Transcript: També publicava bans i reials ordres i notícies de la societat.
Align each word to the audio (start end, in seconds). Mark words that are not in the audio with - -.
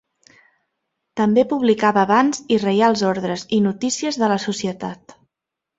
També 1.21 1.43
publicava 1.51 2.07
bans 2.13 2.41
i 2.57 2.59
reials 2.65 3.07
ordres 3.13 3.47
i 3.59 3.63
notícies 3.69 4.23
de 4.25 4.33
la 4.35 4.45
societat. 4.49 5.21